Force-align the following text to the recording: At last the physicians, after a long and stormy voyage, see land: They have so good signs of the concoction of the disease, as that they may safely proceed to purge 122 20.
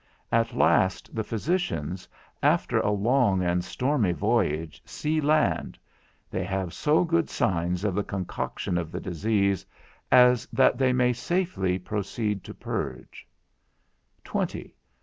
At 0.31 0.55
last 0.55 1.13
the 1.13 1.23
physicians, 1.23 2.07
after 2.41 2.79
a 2.79 2.89
long 2.89 3.43
and 3.43 3.63
stormy 3.63 4.13
voyage, 4.13 4.81
see 4.83 5.21
land: 5.21 5.77
They 6.31 6.43
have 6.43 6.73
so 6.73 7.03
good 7.03 7.29
signs 7.29 7.83
of 7.83 7.93
the 7.93 8.03
concoction 8.03 8.79
of 8.79 8.91
the 8.91 8.99
disease, 8.99 9.63
as 10.11 10.47
that 10.51 10.79
they 10.79 10.91
may 10.91 11.13
safely 11.13 11.77
proceed 11.77 12.43
to 12.45 12.53
purge 12.55 13.27
122 14.25 14.69
20. 14.73 14.75